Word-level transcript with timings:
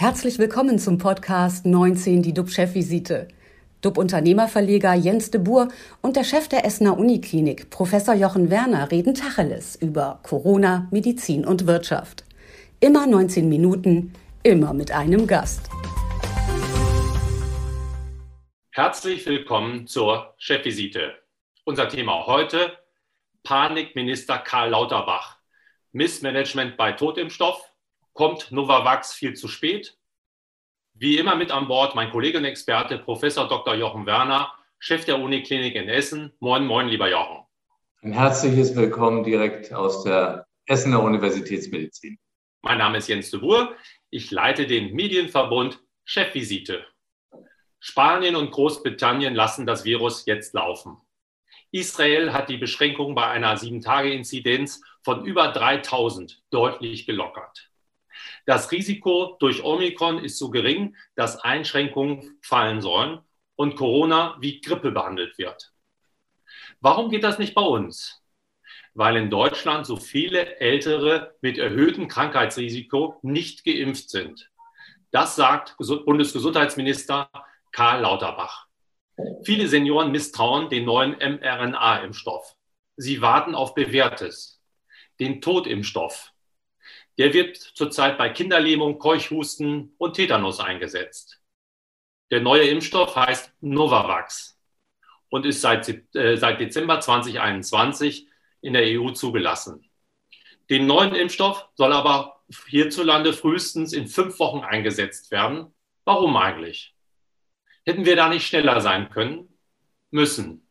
Herzlich 0.00 0.38
willkommen 0.38 0.78
zum 0.78 0.96
Podcast 0.96 1.66
19, 1.66 2.22
die 2.22 2.32
DUB-Chefvisite. 2.32 3.26
DUB-Unternehmerverleger 3.80 4.94
Jens 4.94 5.32
de 5.32 5.40
Boer 5.40 5.70
und 6.02 6.14
der 6.14 6.22
Chef 6.22 6.46
der 6.46 6.64
Essener 6.64 6.96
Uniklinik, 6.96 7.68
Professor 7.70 8.14
Jochen 8.14 8.48
Werner, 8.48 8.92
reden 8.92 9.14
Tacheles 9.14 9.74
über 9.74 10.20
Corona, 10.22 10.86
Medizin 10.92 11.44
und 11.44 11.66
Wirtschaft. 11.66 12.22
Immer 12.78 13.08
19 13.08 13.48
Minuten, 13.48 14.12
immer 14.44 14.72
mit 14.72 14.92
einem 14.92 15.26
Gast. 15.26 15.68
Herzlich 18.70 19.26
willkommen 19.26 19.88
zur 19.88 20.32
Chefvisite. 20.38 21.16
Unser 21.64 21.88
Thema 21.88 22.24
heute: 22.24 22.70
Panikminister 23.42 24.38
Karl 24.38 24.70
Lauterbach. 24.70 25.38
Missmanagement 25.90 26.76
bei 26.76 26.92
Totimpfstoff. 26.92 27.67
Kommt 28.18 28.50
Novavax 28.50 29.14
viel 29.14 29.34
zu 29.34 29.46
spät? 29.46 29.96
Wie 30.92 31.18
immer 31.18 31.36
mit 31.36 31.52
an 31.52 31.68
Bord 31.68 31.94
mein 31.94 32.10
Kollege 32.10 32.38
und 32.38 32.46
Experte 32.46 32.98
Professor 32.98 33.46
Dr. 33.46 33.76
Jochen 33.76 34.06
Werner, 34.06 34.52
Chef 34.80 35.04
der 35.04 35.20
Uniklinik 35.20 35.76
in 35.76 35.88
Essen. 35.88 36.32
Moin, 36.40 36.66
moin, 36.66 36.88
lieber 36.88 37.08
Jochen. 37.08 37.46
Ein 38.02 38.14
herzliches 38.14 38.74
Willkommen 38.74 39.22
direkt 39.22 39.72
aus 39.72 40.02
der 40.02 40.48
Essener 40.66 41.00
Universitätsmedizin. 41.00 42.18
Mein 42.62 42.78
Name 42.78 42.98
ist 42.98 43.06
Jens 43.06 43.30
de 43.30 43.38
Boer. 43.38 43.76
Ich 44.10 44.32
leite 44.32 44.66
den 44.66 44.94
Medienverbund 44.94 45.80
Chefvisite. 46.04 46.84
Spanien 47.78 48.34
und 48.34 48.50
Großbritannien 48.50 49.36
lassen 49.36 49.64
das 49.64 49.84
Virus 49.84 50.26
jetzt 50.26 50.54
laufen. 50.54 50.96
Israel 51.70 52.32
hat 52.32 52.48
die 52.48 52.56
Beschränkungen 52.56 53.14
bei 53.14 53.28
einer 53.28 53.56
7-Tage-Inzidenz 53.56 54.82
von 55.04 55.24
über 55.24 55.52
3000 55.52 56.42
deutlich 56.50 57.06
gelockert. 57.06 57.68
Das 58.46 58.70
Risiko 58.72 59.36
durch 59.40 59.62
Omikron 59.62 60.24
ist 60.24 60.38
so 60.38 60.50
gering, 60.50 60.96
dass 61.14 61.40
Einschränkungen 61.40 62.38
fallen 62.42 62.80
sollen 62.80 63.20
und 63.56 63.76
Corona 63.76 64.36
wie 64.40 64.60
Grippe 64.60 64.90
behandelt 64.90 65.36
wird. 65.38 65.72
Warum 66.80 67.10
geht 67.10 67.24
das 67.24 67.38
nicht 67.38 67.54
bei 67.54 67.62
uns? 67.62 68.22
Weil 68.94 69.16
in 69.16 69.30
Deutschland 69.30 69.86
so 69.86 69.96
viele 69.96 70.60
Ältere 70.60 71.34
mit 71.40 71.58
erhöhtem 71.58 72.08
Krankheitsrisiko 72.08 73.18
nicht 73.22 73.64
geimpft 73.64 74.10
sind. 74.10 74.50
Das 75.10 75.36
sagt 75.36 75.76
Bundesgesundheitsminister 75.78 77.30
Karl 77.72 78.02
Lauterbach. 78.02 78.66
Viele 79.44 79.66
Senioren 79.66 80.12
misstrauen 80.12 80.68
den 80.68 80.84
neuen 80.84 81.14
mRNA-Impfstoff. 81.14 82.54
Sie 82.96 83.20
warten 83.20 83.54
auf 83.54 83.74
bewährtes, 83.74 84.60
den 85.18 85.40
Totimpfstoff, 85.40 86.32
der 87.18 87.34
wird 87.34 87.56
zurzeit 87.56 88.16
bei 88.16 88.30
Kinderlähmung, 88.30 88.98
Keuchhusten 88.98 89.92
und 89.98 90.14
Tetanus 90.14 90.60
eingesetzt. 90.60 91.40
Der 92.30 92.40
neue 92.40 92.68
Impfstoff 92.68 93.16
heißt 93.16 93.52
Novavax 93.60 94.58
und 95.28 95.44
ist 95.44 95.60
seit, 95.60 95.88
äh, 96.14 96.36
seit 96.36 96.60
Dezember 96.60 97.00
2021 97.00 98.28
in 98.60 98.72
der 98.72 99.00
EU 99.00 99.10
zugelassen. 99.10 99.90
Den 100.70 100.86
neuen 100.86 101.14
Impfstoff 101.14 101.68
soll 101.74 101.92
aber 101.92 102.42
hierzulande 102.68 103.32
frühestens 103.32 103.92
in 103.92 104.06
fünf 104.06 104.38
Wochen 104.38 104.60
eingesetzt 104.60 105.30
werden. 105.30 105.74
Warum 106.04 106.36
eigentlich? 106.36 106.94
Hätten 107.84 108.04
wir 108.04 108.16
da 108.16 108.28
nicht 108.28 108.46
schneller 108.46 108.80
sein 108.80 109.10
können? 109.10 109.48
Müssen. 110.10 110.66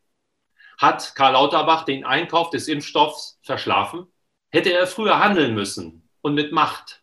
Hat 0.78 1.16
Karl 1.16 1.34
Lauterbach 1.34 1.84
den 1.84 2.06
Einkauf 2.06 2.52
des 2.52 2.68
Impfstoffs 2.68 3.40
verschlafen? 3.42 4.08
Hätte 4.52 4.72
er 4.72 4.88
früher 4.88 5.20
handeln 5.20 5.56
müssen? 5.56 6.07
Und 6.28 6.36
mit 6.36 6.52
Macht. 6.52 7.02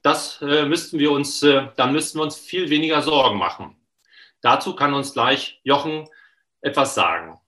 Das 0.00 0.40
äh, 0.40 0.64
müssten 0.64 0.98
wir 0.98 1.12
uns, 1.12 1.42
äh, 1.42 1.68
dann 1.76 1.92
müssten 1.92 2.18
wir 2.18 2.22
uns 2.22 2.38
viel 2.38 2.70
weniger 2.70 3.02
Sorgen 3.02 3.36
machen. 3.36 3.76
Dazu 4.40 4.74
kann 4.74 4.94
uns 4.94 5.12
gleich 5.12 5.60
Jochen 5.64 6.08
etwas 6.60 6.94
sagen. 6.94 7.40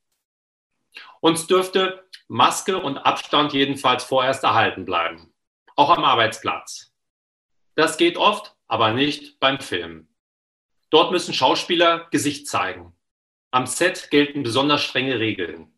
Uns 1.20 1.46
dürfte 1.46 2.04
Maske 2.28 2.78
und 2.78 2.98
Abstand 2.98 3.52
jedenfalls 3.52 4.04
vorerst 4.04 4.44
erhalten 4.44 4.84
bleiben, 4.84 5.32
auch 5.76 5.90
am 5.90 6.04
Arbeitsplatz. 6.04 6.92
Das 7.76 7.96
geht 7.96 8.16
oft, 8.16 8.54
aber 8.66 8.92
nicht 8.92 9.40
beim 9.40 9.60
Film. 9.60 10.08
Dort 10.90 11.10
müssen 11.12 11.34
Schauspieler 11.34 12.08
Gesicht 12.10 12.46
zeigen. 12.46 12.94
Am 13.50 13.66
Set 13.66 14.10
gelten 14.10 14.42
besonders 14.42 14.82
strenge 14.82 15.18
Regeln. 15.18 15.72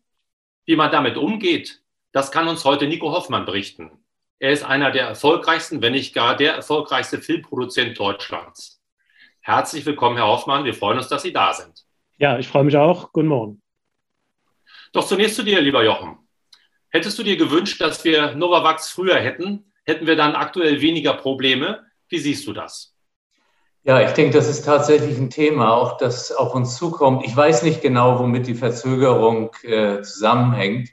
Wie 0.65 0.75
man 0.75 0.91
damit 0.91 1.17
umgeht, 1.17 1.83
das 2.11 2.31
kann 2.31 2.47
uns 2.47 2.65
heute 2.65 2.87
Nico 2.87 3.11
Hoffmann 3.11 3.45
berichten. 3.45 4.03
Er 4.39 4.51
ist 4.51 4.63
einer 4.63 4.91
der 4.91 5.07
erfolgreichsten, 5.07 5.81
wenn 5.81 5.93
nicht 5.93 6.13
gar 6.13 6.35
der 6.35 6.53
erfolgreichste 6.53 7.19
Filmproduzent 7.19 7.97
Deutschlands. 7.97 8.79
Herzlich 9.41 9.83
willkommen, 9.87 10.15
Herr 10.15 10.27
Hoffmann. 10.27 10.63
Wir 10.63 10.75
freuen 10.75 10.99
uns, 10.99 11.07
dass 11.07 11.23
Sie 11.23 11.33
da 11.33 11.53
sind. 11.53 11.85
Ja, 12.17 12.37
ich 12.37 12.47
freue 12.47 12.63
mich 12.63 12.77
auch. 12.77 13.11
Guten 13.13 13.29
Morgen. 13.29 13.61
Doch 14.93 15.07
zunächst 15.07 15.37
zu 15.37 15.43
dir, 15.43 15.59
lieber 15.59 15.83
Jochen. 15.83 16.19
Hättest 16.89 17.17
du 17.17 17.23
dir 17.23 17.35
gewünscht, 17.35 17.81
dass 17.81 18.03
wir 18.03 18.35
Novavax 18.35 18.91
früher 18.91 19.15
hätten? 19.15 19.71
Hätten 19.85 20.05
wir 20.05 20.15
dann 20.15 20.35
aktuell 20.35 20.81
weniger 20.81 21.15
Probleme? 21.15 21.85
Wie 22.07 22.19
siehst 22.19 22.45
du 22.45 22.53
das? 22.53 22.93
Ja, 23.83 24.01
ich 24.01 24.11
denke, 24.11 24.37
das 24.37 24.47
ist 24.47 24.65
tatsächlich 24.65 25.17
ein 25.17 25.31
Thema, 25.31 25.73
auch 25.73 25.97
das 25.97 26.31
auf 26.31 26.53
uns 26.53 26.75
zukommt. 26.77 27.25
Ich 27.25 27.35
weiß 27.35 27.63
nicht 27.63 27.81
genau, 27.81 28.19
womit 28.19 28.45
die 28.45 28.55
Verzögerung 28.55 29.49
äh, 29.63 30.01
zusammenhängt. 30.03 30.89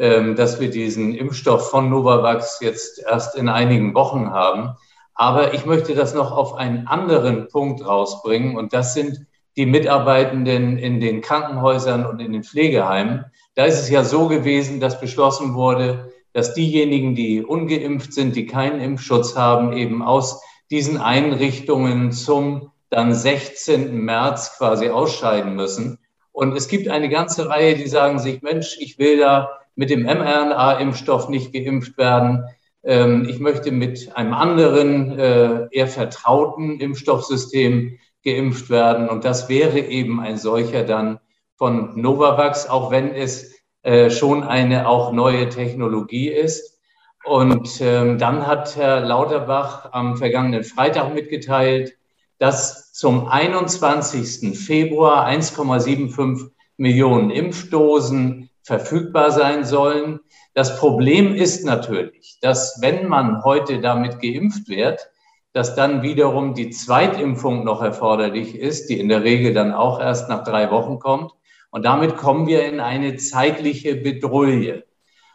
Ähm, 0.00 0.34
dass 0.34 0.58
wir 0.60 0.70
diesen 0.70 1.14
Impfstoff 1.14 1.68
von 1.68 1.90
Novavax 1.90 2.60
jetzt 2.62 3.02
erst 3.06 3.36
in 3.36 3.50
einigen 3.50 3.92
Wochen 3.92 4.30
haben. 4.30 4.70
Aber 5.14 5.52
ich 5.52 5.66
möchte 5.66 5.94
das 5.94 6.14
noch 6.14 6.32
auf 6.32 6.54
einen 6.54 6.86
anderen 6.86 7.48
Punkt 7.48 7.84
rausbringen 7.84 8.56
und 8.56 8.72
das 8.72 8.94
sind 8.94 9.26
die 9.58 9.66
Mitarbeitenden 9.66 10.78
in 10.78 11.00
den 11.00 11.20
Krankenhäusern 11.20 12.06
und 12.06 12.18
in 12.18 12.32
den 12.32 12.44
Pflegeheimen. 12.44 13.26
Da 13.56 13.66
ist 13.66 13.78
es 13.78 13.90
ja 13.90 14.02
so 14.02 14.26
gewesen, 14.26 14.80
dass 14.80 14.98
beschlossen 14.98 15.52
wurde, 15.52 16.10
dass 16.32 16.54
diejenigen, 16.54 17.14
die 17.14 17.44
ungeimpft 17.44 18.14
sind, 18.14 18.34
die 18.36 18.46
keinen 18.46 18.80
Impfschutz 18.80 19.36
haben, 19.36 19.74
eben 19.74 20.02
aus 20.02 20.42
diesen 20.70 20.96
Einrichtungen 20.96 22.12
zum 22.12 22.70
dann 22.88 23.12
16. 23.12 23.94
März 24.02 24.56
quasi 24.56 24.88
ausscheiden 24.88 25.56
müssen. 25.56 25.98
Und 26.32 26.56
es 26.56 26.68
gibt 26.68 26.88
eine 26.88 27.10
ganze 27.10 27.50
Reihe, 27.50 27.74
die 27.74 27.86
sagen 27.86 28.18
sich, 28.18 28.40
Mensch, 28.40 28.78
ich 28.80 28.98
will 28.98 29.18
da 29.18 29.59
mit 29.80 29.88
dem 29.88 30.02
mRNA-Impfstoff 30.02 31.30
nicht 31.30 31.54
geimpft 31.54 31.96
werden. 31.96 32.44
Ähm, 32.84 33.26
ich 33.26 33.40
möchte 33.40 33.72
mit 33.72 34.14
einem 34.14 34.34
anderen, 34.34 35.18
äh, 35.18 35.68
eher 35.70 35.86
vertrauten 35.86 36.78
Impfstoffsystem 36.78 37.98
geimpft 38.22 38.68
werden. 38.68 39.08
Und 39.08 39.24
das 39.24 39.48
wäre 39.48 39.78
eben 39.78 40.20
ein 40.20 40.36
solcher 40.36 40.84
dann 40.84 41.18
von 41.56 41.98
Novavax, 41.98 42.68
auch 42.68 42.90
wenn 42.90 43.14
es 43.14 43.54
äh, 43.82 44.10
schon 44.10 44.42
eine 44.42 44.86
auch 44.86 45.12
neue 45.12 45.48
Technologie 45.48 46.28
ist. 46.28 46.78
Und 47.24 47.80
ähm, 47.80 48.18
dann 48.18 48.46
hat 48.46 48.76
Herr 48.76 49.00
Lauterbach 49.00 49.94
am 49.94 50.18
vergangenen 50.18 50.62
Freitag 50.62 51.14
mitgeteilt, 51.14 51.96
dass 52.38 52.92
zum 52.92 53.28
21. 53.28 54.58
Februar 54.58 55.26
1,75 55.26 56.50
Millionen 56.76 57.30
Impfdosen 57.30 58.49
verfügbar 58.70 59.32
sein 59.32 59.64
sollen. 59.64 60.20
Das 60.54 60.78
Problem 60.78 61.34
ist 61.34 61.64
natürlich, 61.64 62.38
dass 62.40 62.78
wenn 62.80 63.08
man 63.08 63.42
heute 63.42 63.80
damit 63.80 64.20
geimpft 64.20 64.68
wird, 64.68 65.10
dass 65.52 65.74
dann 65.74 66.02
wiederum 66.02 66.54
die 66.54 66.70
Zweitimpfung 66.70 67.64
noch 67.64 67.82
erforderlich 67.82 68.54
ist, 68.54 68.88
die 68.88 69.00
in 69.00 69.08
der 69.08 69.24
Regel 69.24 69.54
dann 69.54 69.72
auch 69.72 69.98
erst 69.98 70.28
nach 70.28 70.44
drei 70.44 70.70
Wochen 70.70 71.00
kommt. 71.00 71.32
Und 71.72 71.84
damit 71.84 72.16
kommen 72.16 72.46
wir 72.46 72.64
in 72.64 72.78
eine 72.78 73.16
zeitliche 73.16 73.96
Bedrulle. 73.96 74.84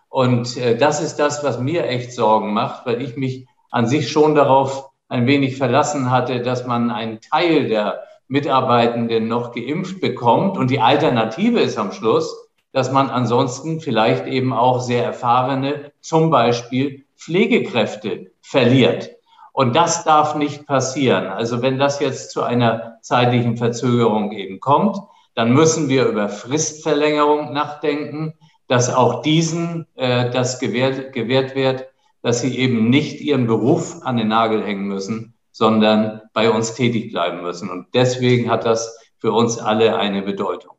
Und 0.08 0.56
äh, 0.56 0.78
das 0.78 1.02
ist 1.02 1.18
das, 1.18 1.44
was 1.44 1.60
mir 1.60 1.86
echt 1.88 2.14
Sorgen 2.14 2.54
macht, 2.54 2.86
weil 2.86 3.02
ich 3.02 3.18
mich 3.18 3.48
an 3.70 3.86
sich 3.86 4.10
schon 4.10 4.34
darauf 4.34 4.92
ein 5.10 5.28
wenig 5.28 5.58
verlassen 5.58 6.10
hatte, 6.10 6.42
dass 6.42 6.66
man 6.66 6.90
einen 6.90 7.20
Teil 7.20 7.68
der 7.68 8.04
Mitarbeitenden 8.30 9.28
noch 9.28 9.52
geimpft 9.52 10.00
bekommt. 10.00 10.58
Und 10.58 10.72
die 10.72 10.80
Alternative 10.80 11.60
ist 11.60 11.78
am 11.78 11.92
Schluss, 11.92 12.45
dass 12.76 12.92
man 12.92 13.10
ansonsten 13.10 13.80
vielleicht 13.80 14.28
eben 14.28 14.52
auch 14.52 14.82
sehr 14.82 15.06
erfahrene, 15.06 15.94
zum 16.02 16.30
Beispiel 16.30 17.06
Pflegekräfte 17.16 18.34
verliert. 18.42 19.12
Und 19.54 19.78
das 19.78 20.04
darf 20.04 20.36
nicht 20.36 20.68
passieren. 20.68 21.28
Also 21.28 21.62
wenn 21.62 21.80
das 21.80 22.02
jetzt 22.02 22.32
zu 22.32 22.44
einer 22.44 22.98
zeitlichen 23.02 23.56
Verzögerung 23.56 24.34
eben 24.34 24.60
kommt, 24.60 24.98
dann 25.36 25.54
müssen 25.54 25.88
wir 25.88 26.06
über 26.06 26.28
Fristverlängerung 26.28 27.54
nachdenken, 27.54 28.34
dass 28.68 28.94
auch 28.94 29.22
diesen 29.22 29.88
äh, 29.96 30.30
das 30.32 30.60
gewährt, 30.60 31.14
gewährt 31.14 31.56
wird, 31.56 31.86
dass 32.24 32.42
sie 32.42 32.58
eben 32.58 32.90
nicht 32.90 33.22
ihren 33.22 33.48
Beruf 33.48 34.02
an 34.04 34.18
den 34.18 34.28
Nagel 34.28 34.62
hängen 34.62 34.88
müssen, 34.88 35.34
sondern 35.54 36.24
bei 36.34 36.52
uns 36.52 36.74
tätig 36.74 37.14
bleiben 37.14 37.42
müssen. 37.42 37.70
Und 37.70 37.88
deswegen 37.94 38.52
hat 38.52 38.66
das 38.66 39.00
für 39.20 39.32
uns 39.32 39.60
alle 39.60 39.96
eine 39.96 40.24
Bedeutung. 40.24 40.76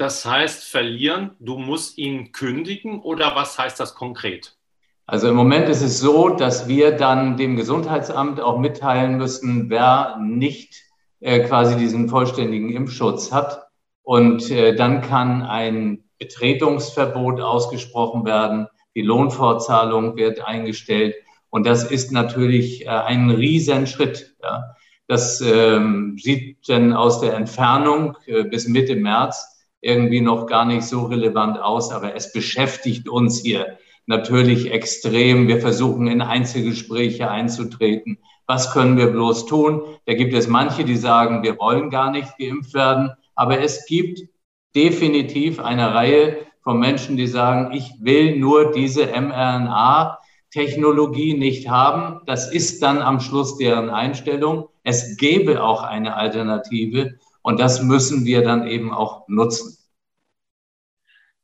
Das 0.00 0.24
heißt, 0.24 0.64
verlieren, 0.64 1.32
du 1.40 1.58
musst 1.58 1.98
ihn 1.98 2.32
kündigen 2.32 3.02
oder 3.02 3.36
was 3.36 3.58
heißt 3.58 3.78
das 3.78 3.94
konkret? 3.94 4.56
Also 5.04 5.28
im 5.28 5.36
Moment 5.36 5.68
ist 5.68 5.82
es 5.82 6.00
so, 6.00 6.30
dass 6.30 6.68
wir 6.68 6.92
dann 6.92 7.36
dem 7.36 7.54
Gesundheitsamt 7.54 8.40
auch 8.40 8.58
mitteilen 8.58 9.18
müssen, 9.18 9.68
wer 9.68 10.16
nicht 10.18 10.74
äh, 11.20 11.40
quasi 11.40 11.76
diesen 11.76 12.08
vollständigen 12.08 12.70
Impfschutz 12.70 13.30
hat. 13.30 13.66
Und 14.02 14.50
äh, 14.50 14.74
dann 14.74 15.02
kann 15.02 15.42
ein 15.42 16.04
Betretungsverbot 16.18 17.42
ausgesprochen 17.42 18.24
werden. 18.24 18.68
Die 18.94 19.02
Lohnfortzahlung 19.02 20.16
wird 20.16 20.42
eingestellt. 20.42 21.14
Und 21.50 21.66
das 21.66 21.84
ist 21.84 22.10
natürlich 22.10 22.86
äh, 22.86 22.88
ein 22.88 23.28
Riesenschritt. 23.28 24.34
Ja. 24.42 24.76
Das 25.08 25.42
ähm, 25.42 26.16
sieht 26.18 26.70
dann 26.70 26.94
aus 26.94 27.20
der 27.20 27.34
Entfernung 27.34 28.16
äh, 28.24 28.44
bis 28.44 28.66
Mitte 28.66 28.96
März 28.96 29.59
irgendwie 29.80 30.20
noch 30.20 30.46
gar 30.46 30.64
nicht 30.64 30.84
so 30.84 31.02
relevant 31.04 31.60
aus, 31.60 31.90
aber 31.90 32.14
es 32.14 32.32
beschäftigt 32.32 33.08
uns 33.08 33.40
hier 33.40 33.78
natürlich 34.06 34.70
extrem. 34.72 35.48
Wir 35.48 35.60
versuchen 35.60 36.06
in 36.06 36.20
Einzelgespräche 36.20 37.28
einzutreten. 37.30 38.18
Was 38.46 38.72
können 38.72 38.98
wir 38.98 39.06
bloß 39.06 39.46
tun? 39.46 39.80
Da 40.06 40.14
gibt 40.14 40.34
es 40.34 40.48
manche, 40.48 40.84
die 40.84 40.96
sagen, 40.96 41.42
wir 41.42 41.58
wollen 41.58 41.90
gar 41.90 42.10
nicht 42.10 42.36
geimpft 42.36 42.74
werden. 42.74 43.12
Aber 43.36 43.60
es 43.60 43.86
gibt 43.86 44.20
definitiv 44.74 45.60
eine 45.60 45.94
Reihe 45.94 46.38
von 46.62 46.80
Menschen, 46.80 47.16
die 47.16 47.28
sagen, 47.28 47.72
ich 47.72 47.92
will 48.00 48.36
nur 48.36 48.72
diese 48.72 49.06
mRNA-Technologie 49.06 51.38
nicht 51.38 51.68
haben. 51.68 52.22
Das 52.26 52.52
ist 52.52 52.82
dann 52.82 53.00
am 53.00 53.20
Schluss 53.20 53.56
deren 53.56 53.90
Einstellung. 53.90 54.68
Es 54.82 55.16
gäbe 55.16 55.62
auch 55.62 55.84
eine 55.84 56.16
Alternative 56.16 57.20
und 57.42 57.60
das 57.60 57.82
müssen 57.82 58.24
wir 58.24 58.42
dann 58.42 58.66
eben 58.66 58.92
auch 58.92 59.26
nutzen. 59.28 59.76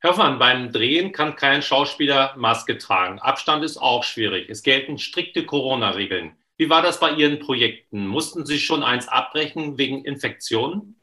Hoffmann, 0.03 0.39
beim 0.39 0.71
Drehen 0.71 1.11
kann 1.11 1.35
kein 1.35 1.61
Schauspieler 1.61 2.33
Maske 2.37 2.77
tragen. 2.77 3.19
Abstand 3.19 3.63
ist 3.63 3.77
auch 3.77 4.03
schwierig. 4.03 4.49
Es 4.49 4.63
gelten 4.63 4.99
strikte 4.99 5.45
Corona-Regeln. 5.45 6.33
Wie 6.57 6.69
war 6.69 6.81
das 6.81 6.99
bei 6.99 7.11
Ihren 7.11 7.39
Projekten? 7.39 8.07
Mussten 8.07 8.45
Sie 8.45 8.59
schon 8.59 8.83
eins 8.83 9.07
abbrechen 9.07 9.77
wegen 9.77 10.05
Infektionen? 10.05 10.95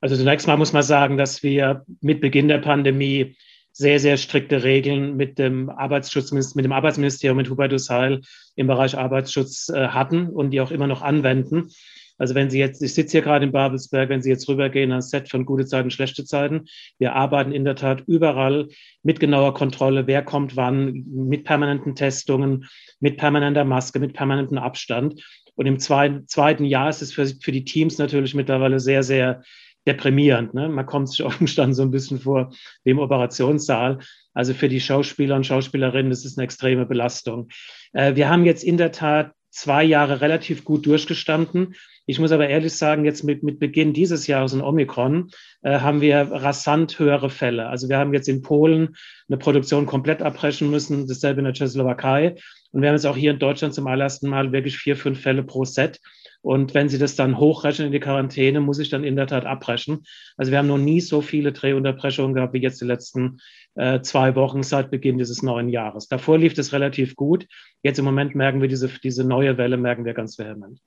Also 0.00 0.16
zunächst 0.16 0.46
mal 0.46 0.56
muss 0.56 0.72
man 0.72 0.82
sagen, 0.82 1.16
dass 1.16 1.42
wir 1.42 1.84
mit 2.00 2.20
Beginn 2.20 2.48
der 2.48 2.58
Pandemie 2.58 3.36
sehr, 3.72 3.98
sehr 3.98 4.16
strikte 4.18 4.62
Regeln 4.62 5.16
mit 5.16 5.38
dem 5.38 5.68
Arbeitsschutz, 5.68 6.30
mit 6.32 6.64
dem 6.64 6.72
Arbeitsministerium, 6.72 7.36
mit 7.36 7.50
Hubertus 7.50 7.90
Heil 7.90 8.20
im 8.54 8.66
Bereich 8.66 8.96
Arbeitsschutz 8.96 9.68
äh, 9.68 9.88
hatten 9.88 10.28
und 10.28 10.50
die 10.50 10.60
auch 10.60 10.70
immer 10.70 10.86
noch 10.86 11.02
anwenden. 11.02 11.70
Also 12.18 12.34
wenn 12.34 12.50
Sie 12.50 12.58
jetzt, 12.58 12.82
ich 12.82 12.94
sitze 12.94 13.12
hier 13.12 13.22
gerade 13.22 13.44
in 13.44 13.52
Babelsberg, 13.52 14.08
wenn 14.08 14.22
Sie 14.22 14.30
jetzt 14.30 14.48
rübergehen 14.48 14.90
ans 14.90 15.10
Set 15.10 15.28
von 15.28 15.44
gute 15.44 15.66
Zeiten, 15.66 15.90
schlechte 15.90 16.24
Zeiten, 16.24 16.66
wir 16.98 17.14
arbeiten 17.14 17.52
in 17.52 17.64
der 17.64 17.76
Tat 17.76 18.04
überall 18.06 18.68
mit 19.02 19.20
genauer 19.20 19.54
Kontrolle, 19.54 20.06
wer 20.06 20.22
kommt 20.22 20.56
wann, 20.56 21.04
mit 21.06 21.44
permanenten 21.44 21.94
Testungen, 21.94 22.66
mit 23.00 23.16
permanenter 23.16 23.64
Maske, 23.64 23.98
mit 23.98 24.12
permanentem 24.12 24.58
Abstand. 24.58 25.22
Und 25.56 25.66
im 25.66 25.78
zweiten, 25.78 26.64
Jahr 26.64 26.90
ist 26.90 27.02
es 27.02 27.12
für, 27.12 27.26
für 27.26 27.52
die 27.52 27.64
Teams 27.64 27.98
natürlich 27.98 28.34
mittlerweile 28.34 28.80
sehr, 28.80 29.02
sehr 29.02 29.42
deprimierend. 29.86 30.54
Ne? 30.54 30.68
Man 30.68 30.86
kommt 30.86 31.10
sich 31.10 31.22
auf 31.22 31.38
dem 31.38 31.46
Stand 31.46 31.76
so 31.76 31.82
ein 31.82 31.90
bisschen 31.90 32.20
vor 32.20 32.52
im 32.84 32.98
Operationssaal. 32.98 33.98
Also 34.32 34.54
für 34.54 34.68
die 34.68 34.80
Schauspieler 34.80 35.36
und 35.36 35.46
Schauspielerinnen 35.46 36.10
ist 36.10 36.24
es 36.24 36.36
eine 36.36 36.44
extreme 36.44 36.86
Belastung. 36.86 37.48
Äh, 37.92 38.16
wir 38.16 38.28
haben 38.28 38.44
jetzt 38.44 38.64
in 38.64 38.76
der 38.76 38.92
Tat 38.92 39.32
zwei 39.54 39.84
Jahre 39.84 40.20
relativ 40.20 40.64
gut 40.64 40.84
durchgestanden. 40.84 41.74
Ich 42.06 42.18
muss 42.18 42.32
aber 42.32 42.48
ehrlich 42.48 42.74
sagen, 42.74 43.04
jetzt 43.04 43.22
mit, 43.22 43.42
mit 43.42 43.58
Beginn 43.58 43.92
dieses 43.92 44.26
Jahres 44.26 44.52
in 44.52 44.60
Omikron 44.60 45.30
äh, 45.62 45.78
haben 45.78 46.00
wir 46.00 46.16
rasant 46.32 46.98
höhere 46.98 47.30
Fälle. 47.30 47.68
Also 47.68 47.88
wir 47.88 47.96
haben 47.96 48.12
jetzt 48.12 48.28
in 48.28 48.42
Polen 48.42 48.96
eine 49.28 49.38
Produktion 49.38 49.86
komplett 49.86 50.20
abbrechen 50.20 50.70
müssen, 50.70 51.06
dasselbe 51.06 51.40
in 51.40 51.44
der 51.44 51.54
Tschechoslowakei. 51.54 52.34
Und 52.72 52.82
wir 52.82 52.88
haben 52.88 52.96
jetzt 52.96 53.06
auch 53.06 53.16
hier 53.16 53.30
in 53.30 53.38
Deutschland 53.38 53.72
zum 53.74 53.86
allerersten 53.86 54.28
Mal 54.28 54.52
wirklich 54.52 54.76
vier, 54.76 54.96
fünf 54.96 55.20
Fälle 55.20 55.44
pro 55.44 55.64
Set. 55.64 56.00
Und 56.44 56.74
wenn 56.74 56.90
Sie 56.90 56.98
das 56.98 57.16
dann 57.16 57.38
hochrechnen 57.38 57.86
in 57.86 57.92
die 57.92 58.00
Quarantäne, 58.00 58.60
muss 58.60 58.78
ich 58.78 58.90
dann 58.90 59.02
in 59.02 59.16
der 59.16 59.26
Tat 59.26 59.46
abbrechen. 59.46 60.04
Also 60.36 60.52
wir 60.52 60.58
haben 60.58 60.68
noch 60.68 60.76
nie 60.76 61.00
so 61.00 61.22
viele 61.22 61.52
Drehunterbrechungen 61.52 62.34
gehabt 62.34 62.52
wie 62.52 62.60
jetzt 62.60 62.82
die 62.82 62.84
letzten 62.84 63.40
äh, 63.76 64.02
zwei 64.02 64.34
Wochen 64.34 64.62
seit 64.62 64.90
Beginn 64.90 65.16
dieses 65.16 65.42
neuen 65.42 65.70
Jahres. 65.70 66.06
Davor 66.06 66.36
lief 66.36 66.52
das 66.52 66.74
relativ 66.74 67.16
gut. 67.16 67.46
Jetzt 67.82 67.98
im 67.98 68.04
Moment 68.04 68.34
merken 68.34 68.60
wir 68.60 68.68
diese, 68.68 68.88
diese 69.02 69.24
neue 69.24 69.56
Welle, 69.56 69.78
merken 69.78 70.04
wir 70.04 70.12
ganz 70.12 70.38
vehement. 70.38 70.80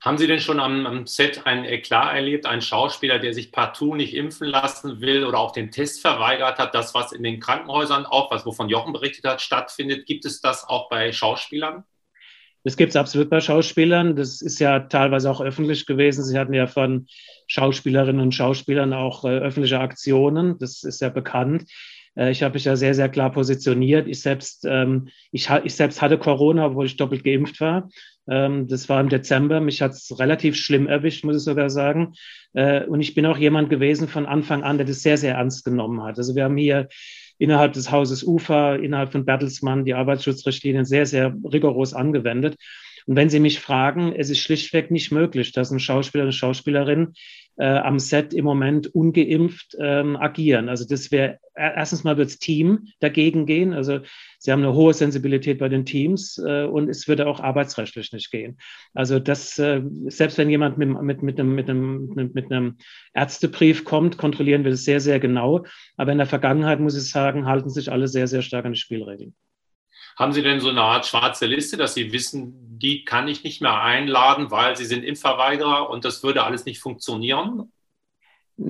Haben 0.00 0.18
Sie 0.18 0.26
denn 0.26 0.40
schon 0.40 0.58
am, 0.58 0.84
am, 0.84 1.06
Set 1.06 1.46
einen 1.46 1.64
Eklat 1.64 2.16
erlebt, 2.16 2.44
einen 2.44 2.60
Schauspieler, 2.60 3.20
der 3.20 3.34
sich 3.34 3.52
partout 3.52 3.94
nicht 3.94 4.14
impfen 4.14 4.48
lassen 4.48 5.00
will 5.00 5.24
oder 5.24 5.38
auch 5.38 5.52
den 5.52 5.70
Test 5.70 6.00
verweigert 6.00 6.58
hat? 6.58 6.74
Das, 6.74 6.92
was 6.92 7.12
in 7.12 7.22
den 7.22 7.38
Krankenhäusern 7.38 8.04
auch, 8.04 8.32
was 8.32 8.44
wovon 8.44 8.68
Jochen 8.68 8.92
berichtet 8.92 9.26
hat, 9.26 9.40
stattfindet, 9.40 10.06
gibt 10.06 10.24
es 10.24 10.40
das 10.40 10.64
auch 10.64 10.88
bei 10.88 11.12
Schauspielern? 11.12 11.84
Das 12.62 12.76
gibt 12.76 12.90
es 12.90 12.96
absolut 12.96 13.30
bei 13.30 13.40
Schauspielern. 13.40 14.16
Das 14.16 14.42
ist 14.42 14.58
ja 14.58 14.80
teilweise 14.80 15.30
auch 15.30 15.40
öffentlich 15.40 15.86
gewesen. 15.86 16.24
Sie 16.24 16.38
hatten 16.38 16.52
ja 16.52 16.66
von 16.66 17.06
Schauspielerinnen 17.46 18.20
und 18.20 18.34
Schauspielern 18.34 18.92
auch 18.92 19.24
äh, 19.24 19.38
öffentliche 19.38 19.80
Aktionen. 19.80 20.58
Das 20.58 20.84
ist 20.84 21.00
ja 21.00 21.08
bekannt. 21.08 21.64
Äh, 22.16 22.30
ich 22.30 22.42
habe 22.42 22.54
mich 22.54 22.64
ja 22.64 22.76
sehr, 22.76 22.94
sehr 22.94 23.08
klar 23.08 23.32
positioniert. 23.32 24.08
Ich 24.08 24.20
selbst, 24.20 24.64
ähm, 24.68 25.08
ich, 25.32 25.48
ich, 25.64 25.74
selbst 25.74 26.02
hatte 26.02 26.18
Corona, 26.18 26.66
obwohl 26.66 26.86
ich 26.86 26.96
doppelt 26.96 27.24
geimpft 27.24 27.60
war. 27.60 27.88
Ähm, 28.28 28.68
das 28.68 28.88
war 28.88 29.00
im 29.00 29.08
Dezember. 29.08 29.60
Mich 29.60 29.82
hat 29.82 29.92
es 29.92 30.18
relativ 30.18 30.56
schlimm 30.56 30.86
erwischt, 30.86 31.24
muss 31.24 31.36
ich 31.36 31.42
sogar 31.42 31.70
sagen. 31.70 32.14
Äh, 32.52 32.84
und 32.84 33.00
ich 33.00 33.14
bin 33.14 33.26
auch 33.26 33.38
jemand 33.38 33.70
gewesen 33.70 34.08
von 34.08 34.26
Anfang 34.26 34.62
an, 34.62 34.78
der 34.78 34.86
das 34.86 35.02
sehr, 35.02 35.16
sehr 35.16 35.34
ernst 35.34 35.64
genommen 35.64 36.02
hat. 36.02 36.18
Also 36.18 36.34
wir 36.34 36.44
haben 36.44 36.56
hier 36.56 36.88
innerhalb 37.38 37.72
des 37.72 37.90
Hauses 37.90 38.22
UFA, 38.22 38.76
innerhalb 38.76 39.12
von 39.12 39.24
Bertelsmann 39.24 39.84
die 39.84 39.94
Arbeitsschutzrichtlinien 39.94 40.84
sehr, 40.84 41.06
sehr 41.06 41.34
rigoros 41.44 41.94
angewendet. 41.94 42.56
Und 43.06 43.16
wenn 43.16 43.30
Sie 43.30 43.40
mich 43.40 43.60
fragen, 43.60 44.12
es 44.12 44.30
ist 44.30 44.40
schlichtweg 44.40 44.90
nicht 44.90 45.12
möglich, 45.12 45.52
dass 45.52 45.70
ein 45.70 45.80
Schauspieler, 45.80 46.24
eine 46.24 46.32
Schauspielerin 46.32 47.14
äh, 47.60 47.66
am 47.66 47.98
Set 47.98 48.32
im 48.32 48.46
Moment 48.46 48.94
ungeimpft 48.94 49.76
ähm, 49.78 50.16
agieren. 50.16 50.70
Also 50.70 50.86
das 50.88 51.10
wäre, 51.10 51.38
erstens 51.54 52.04
mal 52.04 52.16
wird 52.16 52.30
das 52.30 52.38
Team 52.38 52.86
dagegen 53.00 53.44
gehen. 53.44 53.74
Also 53.74 54.00
sie 54.38 54.50
haben 54.50 54.62
eine 54.62 54.72
hohe 54.72 54.94
Sensibilität 54.94 55.58
bei 55.58 55.68
den 55.68 55.84
Teams 55.84 56.38
äh, 56.38 56.64
und 56.64 56.88
es 56.88 57.06
würde 57.06 57.26
auch 57.26 57.38
arbeitsrechtlich 57.38 58.12
nicht 58.12 58.30
gehen. 58.30 58.56
Also 58.94 59.18
das, 59.18 59.58
äh, 59.58 59.82
selbst 60.06 60.38
wenn 60.38 60.48
jemand 60.48 60.78
mit, 60.78 60.88
mit, 61.02 61.22
mit, 61.22 61.38
einem, 61.38 61.54
mit, 61.54 61.68
einem, 61.68 62.30
mit 62.32 62.50
einem 62.50 62.76
Ärztebrief 63.12 63.84
kommt, 63.84 64.16
kontrollieren 64.16 64.64
wir 64.64 64.70
das 64.70 64.84
sehr, 64.84 65.00
sehr 65.00 65.20
genau. 65.20 65.66
Aber 65.98 66.12
in 66.12 66.18
der 66.18 66.26
Vergangenheit, 66.26 66.80
muss 66.80 66.96
ich 66.96 67.10
sagen, 67.10 67.44
halten 67.44 67.68
sich 67.68 67.92
alle 67.92 68.08
sehr, 68.08 68.26
sehr 68.26 68.40
stark 68.40 68.64
an 68.64 68.72
die 68.72 68.78
Spielregeln. 68.78 69.34
Haben 70.20 70.34
Sie 70.34 70.42
denn 70.42 70.60
so 70.60 70.68
eine 70.68 70.82
Art 70.82 71.06
schwarze 71.06 71.46
Liste, 71.46 71.78
dass 71.78 71.94
Sie 71.94 72.12
wissen, 72.12 72.52
die 72.78 73.06
kann 73.06 73.26
ich 73.26 73.42
nicht 73.42 73.62
mehr 73.62 73.80
einladen, 73.80 74.50
weil 74.50 74.76
Sie 74.76 74.84
sind 74.84 75.02
Impfverweigerer 75.02 75.88
und 75.88 76.04
das 76.04 76.22
würde 76.22 76.44
alles 76.44 76.66
nicht 76.66 76.78
funktionieren? 76.78 77.72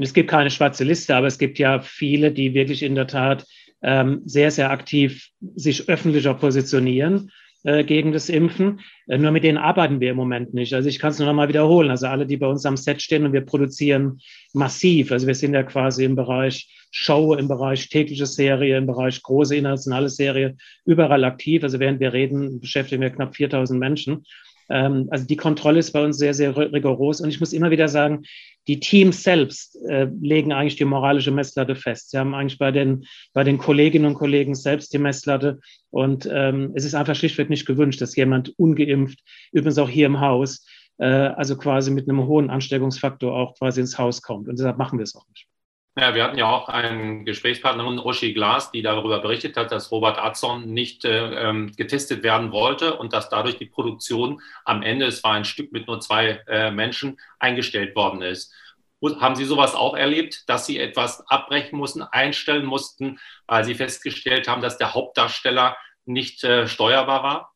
Es 0.01 0.15
gibt 0.15 0.31
keine 0.31 0.53
schwarze 0.53 0.85
Liste, 0.85 1.17
aber 1.17 1.27
es 1.27 1.39
gibt 1.39 1.59
ja 1.59 1.81
viele, 1.81 2.31
die 2.31 2.55
wirklich 2.55 2.85
in 2.85 2.95
der 2.95 3.09
Tat 3.09 3.49
ähm, 3.83 4.23
sehr, 4.25 4.53
sehr 4.53 4.71
aktiv 4.71 5.31
sich 5.57 5.89
öffentlicher 5.89 6.35
positionieren 6.35 7.33
äh, 7.63 7.85
gegen 7.85 8.13
das 8.13 8.29
Impfen. 8.29 8.81
Äh, 9.07 9.19
nur 9.19 9.31
mit 9.33 9.45
denen 9.45 9.59
arbeiten 9.59 10.01
wir 10.01 10.11
im 10.11 10.17
Moment 10.17 10.55
nicht. 10.55 10.73
Also 10.73 10.89
ich 10.89 10.99
kann 10.99 11.11
es 11.11 11.19
nur 11.19 11.29
noch 11.29 11.35
mal 11.35 11.49
wiederholen. 11.49 11.91
Also 11.91 12.07
alle, 12.07 12.27
die 12.27 12.37
bei 12.37 12.47
uns 12.47 12.65
am 12.65 12.77
Set 12.77 13.03
stehen 13.03 13.25
und 13.25 13.33
wir 13.33 13.43
produzieren 13.43 14.21
massiv. 14.53 15.13
Also 15.13 15.27
wir 15.27 15.35
sind 15.35 15.55
ja 15.55 15.63
quasi 15.63 16.05
im 16.05 16.17
Bereich 16.17 16.69
Show, 16.91 17.35
im 17.35 17.49
Bereich 17.49 17.89
tägliche 17.89 18.27
Serie, 18.27 18.77
im 18.77 18.87
Bereich 18.87 19.23
große 19.23 19.55
internationale 19.55 20.09
Serie 20.09 20.57
überall 20.85 21.25
aktiv. 21.25 21.63
Also 21.63 21.79
während 21.79 22.01
wir 22.01 22.13
reden, 22.13 22.61
beschäftigen 22.61 23.03
wir 23.03 23.11
knapp 23.11 23.37
4000 23.37 23.79
Menschen. 23.79 24.25
Ähm, 24.71 25.09
also 25.11 25.27
die 25.27 25.37
Kontrolle 25.37 25.81
ist 25.81 25.93
bei 25.93 26.03
uns 26.03 26.17
sehr, 26.17 26.33
sehr 26.33 26.57
rigoros. 26.57 27.21
Und 27.21 27.29
ich 27.29 27.41
muss 27.41 27.53
immer 27.53 27.71
wieder 27.71 27.89
sagen, 27.89 28.23
die 28.67 28.81
Teams 28.81 29.23
selbst 29.23 29.77
äh, 29.89 30.09
legen 30.21 30.53
eigentlich 30.53 30.77
die 30.77 30.85
moralische 30.85 31.31
Messlatte 31.31 31.75
fest. 31.75 32.11
Sie 32.11 32.19
haben 32.19 32.35
eigentlich 32.35 32.59
bei 32.59 32.71
den, 32.71 33.05
bei 33.33 33.43
den 33.45 33.59
Kolleginnen 33.59 34.07
und 34.07 34.15
Kollegen 34.15 34.55
selbst 34.55 34.93
die 34.93 34.99
Messlatte. 34.99 35.59
Und 35.91 36.29
ähm, 36.33 36.73
es 36.75 36.85
ist 36.85 36.95
einfach 36.95 37.17
schlichtweg 37.17 37.51
nicht 37.51 37.67
gewünscht, 37.67 38.01
dass 38.01 38.17
jemand 38.17 38.55
ungeimpft, 38.59 39.19
übrigens 39.53 39.79
auch 39.79 39.89
hier 39.89 40.07
im 40.07 40.21
Haus, 40.21 40.65
äh, 40.99 41.07
also 41.07 41.57
quasi 41.57 41.91
mit 41.91 42.09
einem 42.09 42.27
hohen 42.27 42.51
Ansteckungsfaktor 42.51 43.35
auch 43.35 43.59
quasi 43.59 43.81
ins 43.81 43.99
Haus 43.99 44.23
kommt. 44.23 44.49
Und 44.49 44.59
deshalb 44.59 44.79
machen 44.79 44.99
wir 44.99 45.05
es 45.05 45.17
auch 45.17 45.27
nicht. 45.29 45.50
Ja, 45.99 46.15
wir 46.15 46.23
hatten 46.23 46.39
ja 46.39 46.49
auch 46.49 46.69
einen 46.69 47.25
Gesprächspartnerin, 47.25 47.99
Uschi 47.99 48.33
Glas, 48.33 48.71
die 48.71 48.81
darüber 48.81 49.19
berichtet 49.21 49.57
hat, 49.57 49.73
dass 49.73 49.91
Robert 49.91 50.19
Atzon 50.19 50.73
nicht 50.73 51.05
äh, 51.05 51.49
ähm, 51.49 51.73
getestet 51.77 52.23
werden 52.23 52.53
wollte 52.53 52.97
und 52.97 53.13
dass 53.13 53.29
dadurch 53.29 53.59
die 53.59 53.67
Produktion 53.67 54.41
am 54.65 54.83
Ende, 54.83 55.07
es 55.07 55.25
war 55.25 55.33
ein 55.33 55.45
Stück 55.45 55.73
mit 55.73 55.89
nur 55.89 56.01
zwei 56.01 56.43
äh, 56.47 56.71
Menschen, 56.71 57.19
eingestellt 57.41 57.97
worden 57.97 58.23
ist. 58.23 58.55
Haben 59.21 59.35
Sie 59.35 59.45
sowas 59.45 59.75
auch 59.75 59.97
erlebt, 59.97 60.49
dass 60.49 60.67
Sie 60.67 60.79
etwas 60.79 61.27
abbrechen 61.29 61.77
mussten, 61.77 62.03
einstellen 62.03 62.67
mussten, 62.67 63.19
weil 63.47 63.65
Sie 63.65 63.75
festgestellt 63.75 64.47
haben, 64.47 64.63
dass 64.63 64.79
der 64.79 64.95
Hauptdarsteller 64.95 65.77
nicht 66.05 66.45
äh, 66.45 66.69
steuerbar 66.69 67.23
war? 67.25 67.50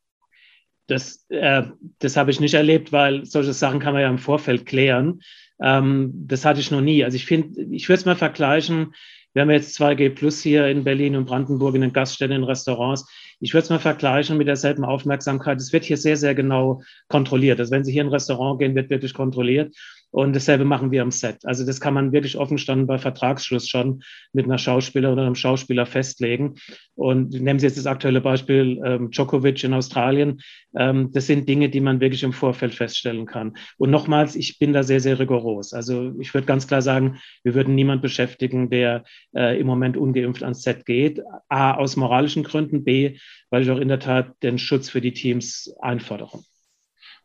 Das, 0.87 1.25
äh, 1.31 1.62
das 1.99 2.17
habe 2.17 2.31
ich 2.31 2.41
nicht 2.41 2.55
erlebt, 2.55 2.93
weil 2.93 3.25
solche 3.25 3.53
Sachen 3.53 3.81
kann 3.81 3.95
man 3.95 4.03
ja 4.03 4.09
im 4.11 4.19
Vorfeld 4.19 4.67
klären. 4.67 5.21
Ähm, 5.62 6.12
das 6.26 6.45
hatte 6.45 6.61
ich 6.61 6.71
noch 6.71 6.81
nie. 6.81 7.05
Also 7.05 7.17
ich 7.17 7.26
finde, 7.26 7.62
ich 7.75 7.88
würde 7.88 8.00
es 8.00 8.05
mal 8.07 8.17
vergleichen 8.17 8.95
Wir 9.33 9.43
haben 9.43 9.50
jetzt 9.50 9.76
2G 9.81 10.11
Plus 10.11 10.43
hier 10.43 10.69
in 10.69 10.85
Berlin 10.85 11.17
und 11.17 11.26
Brandenburg 11.26 11.75
in 11.75 11.81
den 11.81 11.93
Gaststätten, 11.93 12.37
in 12.37 12.45
Restaurants. 12.45 13.07
Ich 13.41 13.53
würde 13.53 13.64
es 13.64 13.71
mal 13.71 13.81
vergleichen 13.81 14.38
mit 14.38 14.47
derselben 14.47 14.85
Aufmerksamkeit. 14.85 15.59
Es 15.59 15.73
wird 15.73 15.85
hier 15.85 15.97
sehr, 15.97 16.17
sehr 16.17 16.35
genau 16.35 16.83
kontrolliert. 17.09 17.59
Also 17.59 17.73
wenn 17.73 17.85
Sie 17.85 17.93
hier 17.93 18.03
in 18.03 18.09
ein 18.09 18.12
Restaurant 18.12 18.61
gehen, 18.61 18.75
wird 18.75 18.91
wirklich 18.91 19.12
kontrolliert. 19.12 19.75
Und 20.14 20.33
dasselbe 20.37 20.64
machen 20.64 20.92
wir 20.92 21.02
am 21.02 21.11
Set. 21.11 21.38
Also 21.42 21.66
das 21.66 21.80
kann 21.80 21.92
man 21.92 22.12
wirklich 22.12 22.38
offen 22.38 22.56
standen 22.56 22.87
bei 22.87 22.99
Vertragsschluss 22.99 23.68
schon 23.68 24.04
mit 24.33 24.44
einer 24.44 24.59
Schauspielerin 24.59 25.14
oder 25.14 25.26
einem 25.26 25.35
Schauspieler 25.35 25.87
festlegen. 25.87 26.54
Und 26.94 27.33
nehmen 27.33 27.59
Sie 27.59 27.66
jetzt 27.66 27.78
das 27.78 27.88
aktuelle 27.88 28.21
Beispiel 28.21 28.80
ähm, 28.85 29.11
Djokovic 29.11 29.64
in 29.64 29.75
Australien. 29.75 30.40
Ähm, 30.78 31.11
das 31.12 31.26
sind 31.26 31.49
Dinge, 31.49 31.68
die 31.68 31.80
man 31.80 32.00
wirklich 32.00 32.23
im 32.23 32.33
Vorfeld 32.33 32.75
feststellen 32.75 33.26
kann. 33.26 33.56
Und 33.76 33.90
nochmals, 33.90 34.37
ich 34.37 34.61
bin 34.61 34.73
da 34.73 34.85
sehr, 34.85 35.00
sehr 35.00 35.18
rigoros. 35.18 35.73
Also 35.73 36.12
ich 36.21 36.33
würde 36.33 36.47
ganz 36.47 36.68
klar 36.68 36.80
sagen, 36.80 37.18
wir 37.42 37.56
würden 37.56 37.75
niemand 37.75 38.00
beschäftigen, 38.00 38.71
der 38.71 39.02
äh, 39.37 39.59
im 39.59 39.66
Moment 39.66 39.97
ungeimpft 39.97 40.44
ans 40.44 40.62
Set 40.62 40.87
geht. 40.87 41.23
A, 41.49 41.73
aus 41.73 41.97
moralischen 41.97 42.44
Gründen. 42.44 42.85
B, 42.85 43.18
weil 43.50 43.64
ich 43.64 43.71
auch 43.73 43.80
in 43.80 43.88
der 43.88 43.99
Tat 43.99 44.40
den 44.44 44.59
Schutz 44.59 44.88
für 44.88 45.00
die 45.00 45.12
Teams 45.12 45.75
einfordere. 45.80 46.38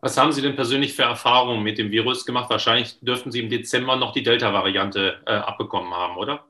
Was 0.01 0.17
haben 0.17 0.31
Sie 0.31 0.41
denn 0.41 0.55
persönlich 0.55 0.93
für 0.93 1.03
Erfahrungen 1.03 1.61
mit 1.61 1.77
dem 1.77 1.91
Virus 1.91 2.25
gemacht? 2.25 2.49
Wahrscheinlich 2.49 2.99
dürften 3.01 3.31
Sie 3.31 3.41
im 3.41 3.49
Dezember 3.49 3.97
noch 3.97 4.13
die 4.13 4.23
Delta-Variante 4.23 5.17
äh, 5.25 5.31
abbekommen 5.31 5.93
haben, 5.93 6.17
oder? 6.17 6.45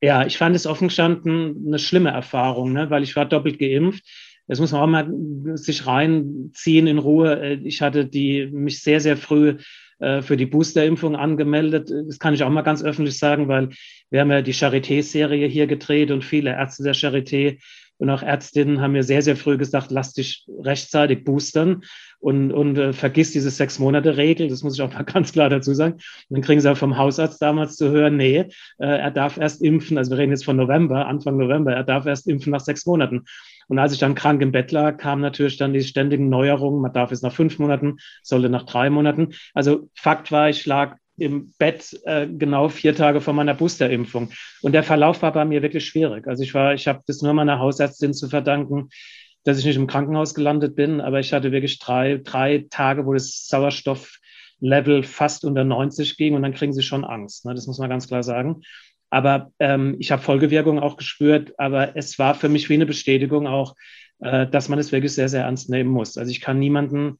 Ja, 0.00 0.26
ich 0.26 0.38
fand 0.38 0.56
es 0.56 0.66
offen 0.66 0.88
gestanden 0.88 1.64
eine 1.66 1.78
schlimme 1.78 2.10
Erfahrung, 2.10 2.72
ne? 2.72 2.90
weil 2.90 3.02
ich 3.02 3.14
war 3.16 3.26
doppelt 3.26 3.58
geimpft. 3.58 4.04
Das 4.46 4.60
muss 4.60 4.72
man 4.72 4.80
auch 4.82 4.86
mal 4.86 5.56
sich 5.56 5.86
reinziehen 5.86 6.86
in 6.86 6.98
Ruhe. 6.98 7.40
Äh, 7.40 7.54
ich 7.64 7.82
hatte 7.82 8.06
die, 8.06 8.46
mich 8.46 8.82
sehr, 8.82 9.00
sehr 9.00 9.16
früh 9.16 9.58
äh, 9.98 10.22
für 10.22 10.36
die 10.36 10.46
Boosterimpfung 10.46 11.14
angemeldet. 11.14 11.90
Das 11.90 12.18
kann 12.18 12.34
ich 12.34 12.42
auch 12.42 12.50
mal 12.50 12.62
ganz 12.62 12.82
öffentlich 12.82 13.18
sagen, 13.18 13.48
weil 13.48 13.70
wir 14.10 14.20
haben 14.20 14.30
ja 14.30 14.42
die 14.42 14.54
Charité-Serie 14.54 15.46
hier 15.46 15.66
gedreht 15.66 16.10
und 16.10 16.24
viele 16.24 16.50
Ärzte 16.50 16.82
der 16.82 16.94
Charité 16.94 17.58
und 18.04 18.10
auch 18.10 18.22
Ärztinnen 18.22 18.82
haben 18.82 18.92
mir 18.92 19.02
sehr, 19.02 19.22
sehr 19.22 19.34
früh 19.34 19.56
gesagt, 19.56 19.90
lass 19.90 20.12
dich 20.12 20.44
rechtzeitig 20.62 21.24
boostern 21.24 21.84
und, 22.18 22.52
und 22.52 22.76
äh, 22.76 22.92
vergiss 22.92 23.32
diese 23.32 23.48
Sechs-Monate-Regel. 23.48 24.48
Das 24.48 24.62
muss 24.62 24.74
ich 24.74 24.82
auch 24.82 24.92
mal 24.92 25.04
ganz 25.04 25.32
klar 25.32 25.48
dazu 25.48 25.72
sagen. 25.72 25.94
Und 25.94 26.02
dann 26.28 26.42
kriegen 26.42 26.60
sie 26.60 26.70
auch 26.70 26.76
vom 26.76 26.98
Hausarzt 26.98 27.40
damals 27.40 27.76
zu 27.76 27.90
hören, 27.90 28.18
nee, 28.18 28.40
äh, 28.78 28.86
er 28.86 29.10
darf 29.10 29.38
erst 29.38 29.62
impfen, 29.62 29.96
also 29.96 30.10
wir 30.10 30.18
reden 30.18 30.32
jetzt 30.32 30.44
von 30.44 30.56
November, 30.56 31.06
Anfang 31.06 31.38
November, 31.38 31.72
er 31.72 31.82
darf 31.82 32.04
erst 32.04 32.28
impfen 32.28 32.52
nach 32.52 32.60
sechs 32.60 32.84
Monaten. 32.84 33.24
Und 33.68 33.78
als 33.78 33.94
ich 33.94 33.98
dann 34.00 34.14
krank 34.14 34.42
im 34.42 34.52
Bett 34.52 34.70
lag, 34.70 34.98
kamen 34.98 35.22
natürlich 35.22 35.56
dann 35.56 35.72
die 35.72 35.82
ständigen 35.82 36.28
Neuerungen. 36.28 36.82
Man 36.82 36.92
darf 36.92 37.10
es 37.10 37.22
nach 37.22 37.32
fünf 37.32 37.58
Monaten, 37.58 37.96
sollte 38.22 38.50
nach 38.50 38.66
drei 38.66 38.90
Monaten. 38.90 39.30
Also 39.54 39.88
Fakt 39.94 40.30
war, 40.30 40.50
ich 40.50 40.66
lag 40.66 40.98
im 41.16 41.52
Bett 41.58 41.98
äh, 42.04 42.26
genau 42.26 42.68
vier 42.68 42.94
Tage 42.94 43.20
vor 43.20 43.34
meiner 43.34 43.54
Boosterimpfung. 43.54 44.30
Und 44.62 44.72
der 44.72 44.82
Verlauf 44.82 45.22
war 45.22 45.32
bei 45.32 45.44
mir 45.44 45.62
wirklich 45.62 45.86
schwierig. 45.86 46.26
Also 46.26 46.42
ich 46.42 46.54
war, 46.54 46.74
ich 46.74 46.88
habe 46.88 47.02
das 47.06 47.22
nur 47.22 47.32
meiner 47.34 47.58
Hausärztin 47.58 48.14
zu 48.14 48.28
verdanken, 48.28 48.88
dass 49.44 49.58
ich 49.58 49.64
nicht 49.64 49.76
im 49.76 49.86
Krankenhaus 49.86 50.34
gelandet 50.34 50.74
bin, 50.74 51.00
aber 51.00 51.20
ich 51.20 51.32
hatte 51.32 51.52
wirklich 51.52 51.78
drei, 51.78 52.20
drei 52.22 52.66
Tage, 52.70 53.06
wo 53.06 53.12
das 53.12 53.46
Sauerstofflevel 53.46 55.02
fast 55.02 55.44
unter 55.44 55.64
90 55.64 56.16
ging 56.16 56.34
und 56.34 56.42
dann 56.42 56.54
kriegen 56.54 56.72
sie 56.72 56.82
schon 56.82 57.04
Angst. 57.04 57.44
Ne? 57.44 57.54
Das 57.54 57.66
muss 57.66 57.78
man 57.78 57.90
ganz 57.90 58.08
klar 58.08 58.22
sagen. 58.22 58.62
Aber 59.10 59.52
ähm, 59.60 59.96
ich 60.00 60.10
habe 60.10 60.22
Folgewirkungen 60.22 60.82
auch 60.82 60.96
gespürt, 60.96 61.52
aber 61.58 61.96
es 61.96 62.18
war 62.18 62.34
für 62.34 62.48
mich 62.48 62.68
wie 62.68 62.74
eine 62.74 62.86
Bestätigung 62.86 63.46
auch, 63.46 63.76
äh, 64.18 64.46
dass 64.48 64.68
man 64.68 64.78
es 64.78 64.90
wirklich 64.90 65.12
sehr, 65.12 65.28
sehr 65.28 65.44
ernst 65.44 65.70
nehmen 65.70 65.90
muss. 65.90 66.16
Also 66.18 66.30
ich 66.30 66.40
kann 66.40 66.58
niemanden 66.58 67.18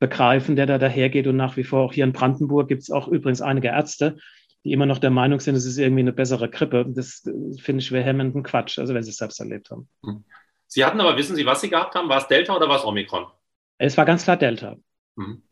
begreifen, 0.00 0.56
der 0.56 0.66
da 0.66 0.78
dahergeht. 0.78 1.28
Und 1.28 1.36
nach 1.36 1.56
wie 1.56 1.62
vor 1.62 1.82
auch 1.82 1.92
hier 1.92 2.04
in 2.04 2.12
Brandenburg 2.12 2.66
gibt 2.66 2.82
es 2.82 2.90
auch 2.90 3.06
übrigens 3.06 3.40
einige 3.40 3.68
Ärzte, 3.68 4.16
die 4.64 4.72
immer 4.72 4.86
noch 4.86 4.98
der 4.98 5.10
Meinung 5.10 5.40
sind, 5.40 5.54
es 5.54 5.64
ist 5.64 5.78
irgendwie 5.78 6.00
eine 6.00 6.12
bessere 6.12 6.50
Grippe. 6.50 6.84
Das 6.88 7.24
äh, 7.26 7.60
finde 7.60 7.82
ich 7.82 7.92
vehementen 7.92 8.42
Quatsch, 8.42 8.78
also 8.78 8.92
wenn 8.94 9.02
sie 9.02 9.10
es 9.10 9.16
selbst 9.16 9.38
erlebt 9.38 9.70
haben. 9.70 9.88
Hm. 10.04 10.24
Sie 10.66 10.84
hatten 10.84 11.00
aber, 11.00 11.16
wissen 11.16 11.36
Sie, 11.36 11.46
was 11.46 11.60
Sie 11.60 11.70
gehabt 11.70 11.94
haben? 11.94 12.08
War 12.08 12.18
es 12.18 12.28
Delta 12.28 12.54
oder 12.54 12.68
war 12.68 12.78
es 12.78 12.84
Omikron? 12.84 13.26
Es 13.78 13.96
war 13.96 14.04
ganz 14.04 14.24
klar 14.24 14.36
Delta. 14.36 14.76
Mhm. 15.16 15.42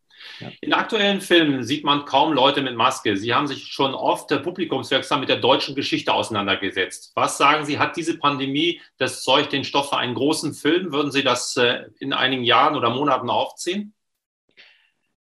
Ja. 0.40 0.50
In 0.60 0.72
aktuellen 0.72 1.20
Filmen 1.20 1.62
sieht 1.64 1.84
man 1.84 2.04
kaum 2.04 2.32
Leute 2.32 2.60
mit 2.60 2.76
Maske. 2.76 3.16
Sie 3.16 3.34
haben 3.34 3.46
sich 3.46 3.66
schon 3.68 3.94
oft 3.94 4.28
publikumswirksam 4.42 5.20
mit 5.20 5.28
der 5.28 5.36
deutschen 5.36 5.74
Geschichte 5.74 6.12
auseinandergesetzt. 6.12 7.12
Was 7.14 7.38
sagen 7.38 7.64
Sie, 7.64 7.78
hat 7.78 7.96
diese 7.96 8.18
Pandemie 8.18 8.80
das 8.98 9.22
Zeug, 9.22 9.48
den 9.50 9.64
Stoff 9.64 9.90
für 9.90 9.96
einen 9.96 10.14
großen 10.14 10.54
Film? 10.54 10.92
Würden 10.92 11.12
Sie 11.12 11.22
das 11.22 11.56
äh, 11.56 11.84
in 11.98 12.12
einigen 12.12 12.44
Jahren 12.44 12.76
oder 12.76 12.90
Monaten 12.90 13.30
aufziehen? 13.30 13.94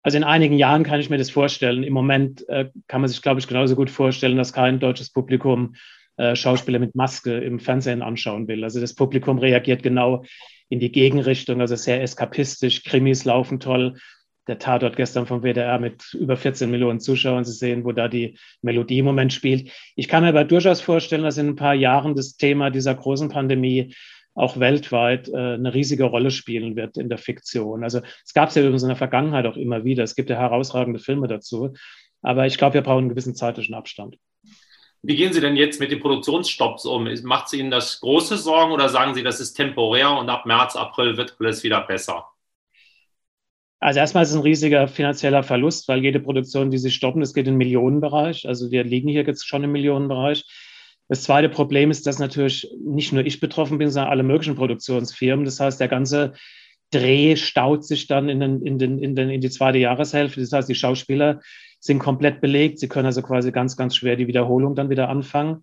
Also 0.05 0.17
in 0.17 0.23
einigen 0.23 0.59
Jahren 0.59 0.83
kann 0.83 0.99
ich 0.99 1.09
mir 1.09 1.17
das 1.17 1.31
vorstellen. 1.31 1.81
Im 1.81 1.93
Moment 1.93 2.47
äh, 2.47 2.69
kann 2.87 3.01
man 3.01 3.07
sich, 3.07 3.23
glaube 3.23 3.39
ich, 3.39 3.47
genauso 3.47 3.75
gut 3.75 3.89
vorstellen, 3.89 4.37
dass 4.37 4.53
kein 4.53 4.79
deutsches 4.79 5.09
Publikum 5.09 5.73
äh, 6.17 6.35
Schauspieler 6.35 6.77
mit 6.77 6.93
Maske 6.93 7.39
im 7.39 7.59
Fernsehen 7.59 8.03
anschauen 8.03 8.47
will. 8.47 8.63
Also 8.63 8.79
das 8.79 8.93
Publikum 8.93 9.39
reagiert 9.39 9.81
genau 9.81 10.23
in 10.69 10.79
die 10.79 10.91
Gegenrichtung, 10.91 11.59
also 11.59 11.75
sehr 11.75 12.03
eskapistisch. 12.03 12.83
Krimis 12.83 13.25
laufen 13.25 13.59
toll. 13.59 13.95
Der 14.47 14.59
Tatort 14.59 14.95
gestern 14.95 15.25
vom 15.25 15.41
WDR 15.41 15.79
mit 15.79 16.13
über 16.13 16.37
14 16.37 16.69
Millionen 16.69 16.99
Zuschauern. 16.99 17.43
Sie 17.43 17.53
sehen, 17.53 17.83
wo 17.83 17.91
da 17.91 18.07
die 18.07 18.37
Melodie 18.61 18.99
im 18.99 19.05
Moment 19.05 19.33
spielt. 19.33 19.71
Ich 19.95 20.07
kann 20.07 20.21
mir 20.21 20.29
aber 20.29 20.43
durchaus 20.43 20.81
vorstellen, 20.81 21.23
dass 21.23 21.39
in 21.39 21.47
ein 21.47 21.55
paar 21.55 21.73
Jahren 21.73 22.13
das 22.13 22.37
Thema 22.37 22.69
dieser 22.69 22.93
großen 22.93 23.29
Pandemie 23.29 23.95
auch 24.35 24.59
weltweit 24.59 25.29
äh, 25.29 25.53
eine 25.53 25.73
riesige 25.73 26.03
Rolle 26.03 26.29
spielen 26.29 26.75
wird 26.75 26.97
in 26.97 27.09
der 27.09 27.17
Fiktion. 27.17 27.83
Also 27.83 28.01
es 28.23 28.33
gab 28.33 28.49
es 28.49 28.55
ja 28.55 28.61
übrigens 28.61 28.83
in 28.83 28.89
der 28.89 28.97
Vergangenheit 28.97 29.45
auch 29.45 29.57
immer 29.57 29.85
wieder. 29.85 30.03
Es 30.03 30.15
gibt 30.15 30.29
ja 30.29 30.37
herausragende 30.37 30.99
Filme 30.99 31.27
dazu. 31.27 31.73
Aber 32.21 32.45
ich 32.45 32.57
glaube, 32.57 32.75
wir 32.75 32.81
brauchen 32.81 32.99
einen 32.99 33.09
gewissen 33.09 33.35
zeitlichen 33.35 33.73
Abstand. 33.73 34.17
Wie 35.01 35.15
gehen 35.15 35.33
Sie 35.33 35.41
denn 35.41 35.55
jetzt 35.55 35.79
mit 35.79 35.91
den 35.91 35.99
Produktionsstopps 35.99 36.85
um? 36.85 37.07
Macht 37.23 37.49
Sie 37.49 37.59
Ihnen 37.59 37.69
das 37.69 37.99
große 37.99 38.37
Sorgen 38.37 38.73
oder 38.73 38.89
sagen 38.89 39.13
Sie, 39.13 39.23
das 39.23 39.39
ist 39.39 39.53
temporär 39.53 40.11
und 40.11 40.29
ab 40.29 40.45
März, 40.45 40.75
April 40.75 41.15
wird 41.15 41.37
alles 41.39 41.63
wieder 41.63 41.81
besser? 41.81 42.25
Also 43.79 43.99
erstmal 43.99 44.23
ist 44.23 44.31
es 44.31 44.35
ein 44.35 44.41
riesiger 44.41 44.87
finanzieller 44.87 45.43
Verlust, 45.43 45.87
weil 45.87 46.01
jede 46.01 46.19
Produktion, 46.19 46.71
die 46.71 46.79
Sie 46.79 46.89
stoppen, 46.89 47.19
das 47.19 47.35
geht 47.35 47.45
in 47.45 47.53
den 47.53 47.57
Millionenbereich. 47.59 48.47
Also 48.47 48.71
wir 48.71 48.83
liegen 48.83 49.09
hier 49.09 49.23
jetzt 49.23 49.47
schon 49.47 49.63
im 49.63 49.73
Millionenbereich. 49.73 50.43
Das 51.07 51.23
zweite 51.23 51.49
Problem 51.49 51.91
ist, 51.91 52.07
dass 52.07 52.19
natürlich 52.19 52.67
nicht 52.83 53.13
nur 53.13 53.25
ich 53.25 53.39
betroffen 53.39 53.77
bin, 53.77 53.91
sondern 53.91 54.11
alle 54.11 54.23
möglichen 54.23 54.55
Produktionsfirmen. 54.55 55.45
Das 55.45 55.59
heißt, 55.59 55.79
der 55.79 55.87
ganze 55.87 56.33
Dreh 56.91 57.35
staut 57.35 57.85
sich 57.85 58.07
dann 58.07 58.29
in, 58.29 58.39
den, 58.39 58.61
in, 58.61 58.79
den, 58.79 58.99
in, 58.99 59.15
den, 59.15 59.29
in 59.29 59.41
die 59.41 59.49
zweite 59.49 59.77
Jahreshälfte. 59.77 60.41
Das 60.41 60.51
heißt, 60.51 60.69
die 60.69 60.75
Schauspieler 60.75 61.41
sind 61.79 61.99
komplett 61.99 62.41
belegt. 62.41 62.79
Sie 62.79 62.87
können 62.87 63.05
also 63.05 63.21
quasi 63.21 63.51
ganz, 63.51 63.77
ganz 63.77 63.95
schwer 63.95 64.15
die 64.15 64.27
Wiederholung 64.27 64.75
dann 64.75 64.89
wieder 64.89 65.09
anfangen. 65.09 65.61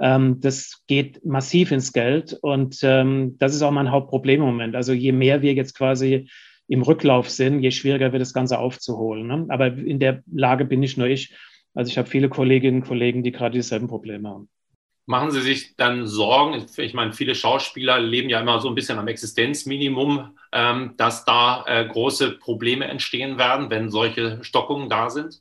Ähm, 0.00 0.40
das 0.40 0.84
geht 0.86 1.24
massiv 1.24 1.72
ins 1.72 1.92
Geld 1.92 2.38
und 2.40 2.78
ähm, 2.82 3.36
das 3.38 3.54
ist 3.54 3.62
auch 3.62 3.72
mein 3.72 3.90
Hauptproblem 3.90 4.40
im 4.40 4.46
Moment. 4.46 4.76
Also 4.76 4.92
je 4.92 5.10
mehr 5.10 5.42
wir 5.42 5.54
jetzt 5.54 5.74
quasi 5.76 6.28
im 6.68 6.82
Rücklauf 6.82 7.28
sind, 7.30 7.60
je 7.60 7.70
schwieriger 7.72 8.12
wird 8.12 8.20
das 8.20 8.34
Ganze 8.34 8.58
aufzuholen. 8.58 9.26
Ne? 9.26 9.46
Aber 9.48 9.66
in 9.66 9.98
der 9.98 10.22
Lage 10.30 10.64
bin 10.64 10.80
nicht 10.80 10.98
nur 10.98 11.08
ich. 11.08 11.34
Also 11.74 11.90
ich 11.90 11.98
habe 11.98 12.08
viele 12.08 12.28
Kolleginnen 12.28 12.82
und 12.82 12.88
Kollegen, 12.88 13.22
die 13.22 13.32
gerade 13.32 13.56
dieselben 13.56 13.88
Probleme 13.88 14.28
haben. 14.28 14.48
Machen 15.08 15.30
Sie 15.30 15.40
sich 15.40 15.74
dann 15.76 16.06
Sorgen? 16.06 16.66
Ich 16.76 16.92
meine, 16.92 17.14
viele 17.14 17.34
Schauspieler 17.34 17.98
leben 17.98 18.28
ja 18.28 18.42
immer 18.42 18.60
so 18.60 18.68
ein 18.68 18.74
bisschen 18.74 18.98
am 18.98 19.08
Existenzminimum, 19.08 20.36
ähm, 20.52 20.92
dass 20.98 21.24
da 21.24 21.64
äh, 21.66 21.86
große 21.86 22.32
Probleme 22.32 22.84
entstehen 22.84 23.38
werden, 23.38 23.70
wenn 23.70 23.90
solche 23.90 24.44
Stockungen 24.44 24.90
da 24.90 25.08
sind? 25.08 25.40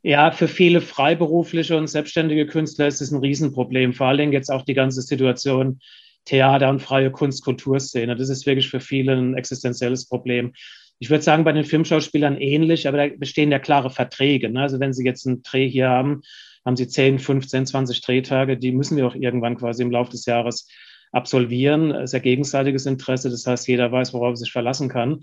Ja, 0.00 0.30
für 0.30 0.48
viele 0.48 0.80
freiberufliche 0.80 1.76
und 1.76 1.88
selbstständige 1.88 2.46
Künstler 2.46 2.86
ist 2.86 3.02
es 3.02 3.10
ein 3.10 3.20
Riesenproblem. 3.20 3.92
Vor 3.92 4.06
allen 4.06 4.16
Dingen 4.16 4.32
jetzt 4.32 4.50
auch 4.50 4.62
die 4.62 4.72
ganze 4.72 5.02
Situation 5.02 5.80
Theater 6.24 6.70
und 6.70 6.80
freie 6.80 7.10
Kunst, 7.10 7.44
Kulturszene. 7.44 8.16
Das 8.16 8.30
ist 8.30 8.46
wirklich 8.46 8.70
für 8.70 8.80
viele 8.80 9.12
ein 9.12 9.34
existenzielles 9.34 10.08
Problem. 10.08 10.54
Ich 11.00 11.10
würde 11.10 11.22
sagen, 11.22 11.44
bei 11.44 11.52
den 11.52 11.66
Filmschauspielern 11.66 12.38
ähnlich, 12.38 12.88
aber 12.88 12.96
da 12.96 13.14
bestehen 13.14 13.52
ja 13.52 13.58
klare 13.58 13.90
Verträge. 13.90 14.48
Ne? 14.48 14.62
Also 14.62 14.80
wenn 14.80 14.94
Sie 14.94 15.04
jetzt 15.04 15.26
einen 15.26 15.42
Dreh 15.42 15.68
hier 15.68 15.90
haben, 15.90 16.22
haben 16.64 16.76
sie 16.76 16.88
10, 16.88 17.18
15, 17.18 17.66
20 17.66 18.00
Drehtage, 18.00 18.56
die 18.56 18.72
müssen 18.72 18.96
wir 18.96 19.06
auch 19.06 19.14
irgendwann 19.14 19.56
quasi 19.56 19.82
im 19.82 19.90
Laufe 19.90 20.12
des 20.12 20.26
Jahres 20.26 20.68
absolvieren. 21.12 22.06
Ja 22.06 22.18
gegenseitiges 22.18 22.86
Interesse, 22.86 23.30
das 23.30 23.46
heißt, 23.46 23.68
jeder 23.68 23.90
weiß, 23.92 24.14
worauf 24.14 24.32
er 24.32 24.36
sich 24.36 24.52
verlassen 24.52 24.88
kann. 24.88 25.20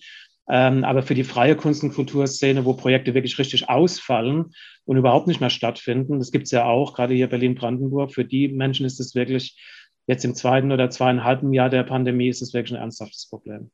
Ähm, 0.49 0.83
aber 0.83 1.03
für 1.03 1.13
die 1.13 1.23
freie 1.23 1.55
Kunst- 1.55 1.83
und 1.83 1.93
Kulturszene, 1.93 2.65
wo 2.65 2.73
Projekte 2.73 3.13
wirklich 3.13 3.37
richtig 3.37 3.69
ausfallen 3.69 4.51
und 4.85 4.97
überhaupt 4.97 5.27
nicht 5.27 5.41
mehr 5.41 5.51
stattfinden, 5.51 6.17
das 6.17 6.31
gibt 6.31 6.45
es 6.45 6.51
ja 6.51 6.65
auch, 6.65 6.95
gerade 6.95 7.13
hier 7.13 7.27
Berlin-Brandenburg, 7.27 8.13
für 8.13 8.25
die 8.25 8.47
Menschen 8.47 8.85
ist 8.85 8.99
es 8.99 9.13
wirklich 9.13 9.57
jetzt 10.07 10.25
im 10.25 10.33
zweiten 10.33 10.71
oder 10.71 10.89
zweieinhalben 10.89 11.53
Jahr 11.53 11.69
der 11.69 11.83
Pandemie 11.83 12.29
ist 12.29 12.41
es 12.41 12.53
wirklich 12.55 12.73
ein 12.73 12.81
ernsthaftes 12.81 13.29
Problem. 13.29 13.69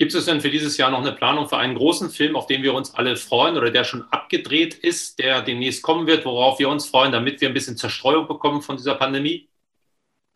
Gibt 0.00 0.14
es 0.14 0.24
denn 0.24 0.40
für 0.40 0.48
dieses 0.48 0.78
Jahr 0.78 0.90
noch 0.90 1.02
eine 1.02 1.12
Planung 1.12 1.46
für 1.46 1.58
einen 1.58 1.74
großen 1.74 2.08
Film, 2.08 2.34
auf 2.34 2.46
den 2.46 2.62
wir 2.62 2.72
uns 2.72 2.94
alle 2.94 3.16
freuen 3.16 3.58
oder 3.58 3.70
der 3.70 3.84
schon 3.84 4.02
abgedreht 4.10 4.72
ist, 4.72 5.18
der 5.18 5.42
demnächst 5.42 5.82
kommen 5.82 6.06
wird, 6.06 6.24
worauf 6.24 6.58
wir 6.58 6.70
uns 6.70 6.86
freuen, 6.86 7.12
damit 7.12 7.42
wir 7.42 7.48
ein 7.48 7.52
bisschen 7.52 7.76
Zerstreuung 7.76 8.26
bekommen 8.26 8.62
von 8.62 8.78
dieser 8.78 8.94
Pandemie? 8.94 9.50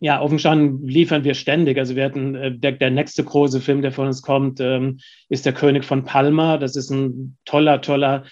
Ja, 0.01 0.23
gestanden 0.27 0.87
liefern 0.87 1.25
wir 1.25 1.33
ständig. 1.33 1.79
Also 1.79 1.97
wir 1.97 2.05
hatten, 2.05 2.35
äh, 2.35 2.53
der, 2.55 2.73
der 2.73 2.91
nächste 2.91 3.25
große 3.25 3.63
Film, 3.63 3.81
der 3.81 3.93
von 3.93 4.07
uns 4.07 4.21
kommt, 4.21 4.61
ähm, 4.61 5.01
ist 5.31 5.47
Der 5.47 5.55
König 5.55 5.87
von 5.87 6.05
Palma. 6.05 6.59
Das 6.59 6.77
ist 6.77 6.91
ein 6.91 7.39
toller, 7.47 7.81
toller 7.81 8.27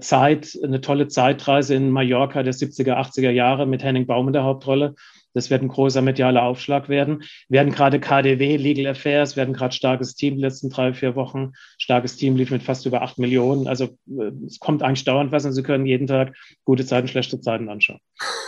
Zeit, 0.00 0.56
eine 0.62 0.80
tolle 0.80 1.08
Zeitreise 1.08 1.74
in 1.74 1.90
Mallorca 1.90 2.42
der 2.42 2.54
70er, 2.54 2.94
80er 2.94 3.30
Jahre 3.30 3.66
mit 3.66 3.82
Henning 3.82 4.06
Baum 4.06 4.28
in 4.28 4.32
der 4.32 4.44
Hauptrolle. 4.44 4.94
Das 5.34 5.50
wird 5.50 5.62
ein 5.62 5.68
großer 5.68 6.00
medialer 6.00 6.44
Aufschlag 6.44 6.88
werden. 6.88 7.24
Wir 7.48 7.58
werden 7.58 7.72
gerade 7.72 7.98
KDW, 7.98 8.56
Legal 8.56 8.92
Affairs, 8.92 9.36
werden 9.36 9.52
gerade 9.52 9.74
starkes 9.74 10.14
Team 10.14 10.36
die 10.36 10.42
letzten 10.42 10.70
drei, 10.70 10.94
vier 10.94 11.16
Wochen. 11.16 11.52
Starkes 11.76 12.16
Team 12.16 12.36
lief 12.36 12.52
mit 12.52 12.62
fast 12.62 12.86
über 12.86 13.02
acht 13.02 13.18
Millionen. 13.18 13.66
Also 13.66 13.98
äh, 14.06 14.30
es 14.46 14.60
kommt 14.60 14.84
eigentlich 14.84 15.04
dauernd 15.04 15.32
was 15.32 15.44
und 15.44 15.52
Sie 15.52 15.64
können 15.64 15.86
jeden 15.86 16.06
Tag 16.06 16.36
gute 16.64 16.86
Zeiten, 16.86 17.08
schlechte 17.08 17.40
Zeiten 17.40 17.68
anschauen. 17.68 18.00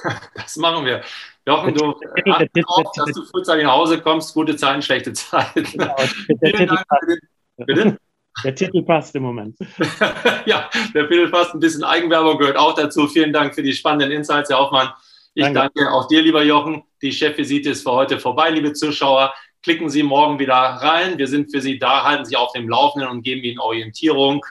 Das 0.37 0.56
machen 0.56 0.85
wir. 0.85 1.02
Jochen, 1.49 1.75
du 1.75 1.95
acht 2.30 2.49
drauf, 2.54 2.92
dass 2.95 3.12
du 3.12 3.25
frühzeitig 3.25 3.64
nach 3.64 3.73
Hause 3.73 4.00
kommst. 4.00 4.35
Gute 4.35 4.54
Zeiten, 4.54 4.80
schlechte 4.80 5.12
Zeiten. 5.12 5.64
Genau, 5.64 5.97
Vielen 6.45 6.68
Dank 6.68 6.85
für 6.88 7.06
den, 7.06 7.18
Bitte? 7.66 7.99
Der 8.45 8.55
Titel 8.55 8.83
passt 8.83 9.14
im 9.14 9.23
Moment. 9.23 9.57
ja, 10.47 10.69
der 10.95 11.09
Titel 11.09 11.31
passt. 11.31 11.55
Ein 11.55 11.61
bisschen 11.61 11.85
Eigenwerbung 11.85 12.38
gehört 12.38 12.57
auch 12.57 12.75
dazu. 12.75 13.07
Vielen 13.09 13.33
Dank 13.33 13.55
für 13.55 13.62
die 13.62 13.73
spannenden 13.73 14.11
Insights, 14.12 14.50
Herr 14.50 14.59
Hoffmann. 14.59 14.90
Ich 15.35 15.45
danke. 15.45 15.71
danke 15.75 15.90
auch 15.90 16.07
dir, 16.09 16.23
lieber 16.23 16.43
Jochen. 16.43 16.83
Die 17.02 17.12
Chefvisite 17.12 17.71
ist 17.71 17.83
für 17.83 17.93
heute 17.93 18.19
vorbei, 18.19 18.50
liebe 18.50 18.73
Zuschauer. 18.73 19.33
Klicken 19.62 19.90
Sie 19.90 20.02
morgen 20.02 20.38
wieder 20.38 20.55
rein. 20.55 21.19
Wir 21.19 21.26
sind 21.26 21.50
für 21.50 21.61
Sie 21.61 21.78
da, 21.78 22.05
halten 22.05 22.25
Sie 22.25 22.37
auf 22.37 22.52
dem 22.52 22.69
Laufenden 22.69 23.11
und 23.11 23.23
geben 23.23 23.43
Ihnen 23.43 23.59
Orientierung. 23.59 24.45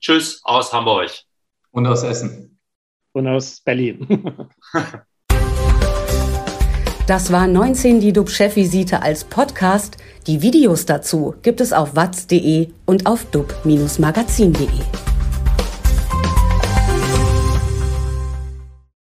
Tschüss 0.00 0.40
aus 0.44 0.72
Hamburg. 0.72 1.10
Und 1.70 1.86
aus 1.86 2.02
Essen. 2.02 2.58
Und 3.12 3.26
aus 3.26 3.60
Berlin. 3.60 4.48
das 7.06 7.30
war 7.30 7.46
19 7.46 8.00
die 8.00 8.12
DUB-Chefvisite 8.12 9.02
als 9.02 9.24
Podcast. 9.24 9.96
Die 10.26 10.40
Videos 10.40 10.86
dazu 10.86 11.34
gibt 11.42 11.60
es 11.60 11.72
auf 11.72 11.94
watz.de 11.94 12.68
und 12.86 13.06
auf 13.06 13.24
dub-magazin.de. 13.26 15.13